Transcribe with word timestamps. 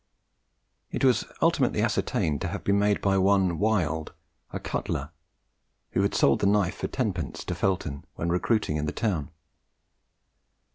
It 0.89 1.03
was 1.05 1.25
ultimately 1.43 1.79
ascertained 1.83 2.41
to 2.41 2.47
have 2.47 2.63
been 2.63 2.79
made 2.79 3.01
by 3.01 3.19
one 3.19 3.59
Wild, 3.59 4.13
a 4.49 4.59
cutler, 4.59 5.11
who 5.91 6.01
had 6.01 6.15
sold 6.15 6.39
the 6.39 6.47
knife 6.47 6.77
for 6.77 6.87
tenpence 6.87 7.43
to 7.43 7.53
Felton 7.53 8.05
when 8.15 8.29
recruiting 8.29 8.77
in 8.77 8.87
the 8.87 8.91
town. 8.93 9.29